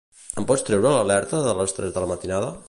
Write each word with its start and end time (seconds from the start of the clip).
Em 0.41 0.47
pots 0.51 0.65
treure 0.69 0.93
l'alerta 0.95 1.43
de 1.49 1.55
les 1.61 1.77
tres 1.79 1.95
de 1.99 2.05
la 2.07 2.13
matinada? 2.15 2.51